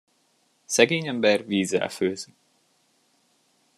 [0.65, 2.29] Szegény ember vízzel főz.